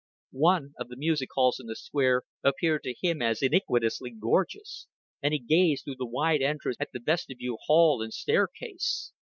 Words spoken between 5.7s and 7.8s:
through the wide entrance at the vestibule